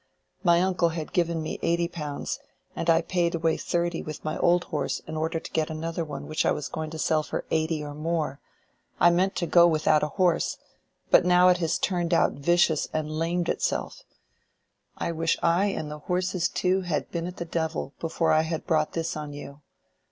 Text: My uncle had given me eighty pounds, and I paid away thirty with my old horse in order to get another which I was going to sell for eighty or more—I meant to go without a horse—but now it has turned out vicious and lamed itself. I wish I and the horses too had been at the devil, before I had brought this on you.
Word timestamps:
My 0.43 0.63
uncle 0.63 0.89
had 0.89 1.13
given 1.13 1.43
me 1.43 1.59
eighty 1.61 1.87
pounds, 1.87 2.39
and 2.75 2.89
I 2.89 3.03
paid 3.03 3.35
away 3.35 3.55
thirty 3.55 4.01
with 4.01 4.25
my 4.25 4.35
old 4.39 4.63
horse 4.63 4.99
in 5.05 5.15
order 5.15 5.39
to 5.39 5.51
get 5.51 5.69
another 5.69 6.03
which 6.03 6.43
I 6.43 6.49
was 6.51 6.69
going 6.69 6.89
to 6.89 6.97
sell 6.97 7.21
for 7.21 7.45
eighty 7.51 7.83
or 7.83 7.93
more—I 7.93 9.11
meant 9.11 9.35
to 9.35 9.45
go 9.45 9.67
without 9.67 10.01
a 10.01 10.07
horse—but 10.07 11.23
now 11.23 11.49
it 11.49 11.57
has 11.59 11.77
turned 11.77 12.15
out 12.15 12.31
vicious 12.33 12.87
and 12.91 13.11
lamed 13.11 13.47
itself. 13.47 14.01
I 14.97 15.11
wish 15.11 15.37
I 15.43 15.65
and 15.67 15.91
the 15.91 15.99
horses 15.99 16.49
too 16.49 16.81
had 16.81 17.11
been 17.11 17.27
at 17.27 17.37
the 17.37 17.45
devil, 17.45 17.93
before 17.99 18.31
I 18.31 18.41
had 18.41 18.65
brought 18.65 18.93
this 18.93 19.15
on 19.15 19.33
you. 19.33 19.61